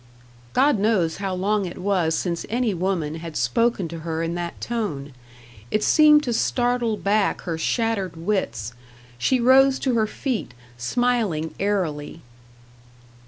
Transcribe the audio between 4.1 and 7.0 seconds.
in that tone. It seemed to startle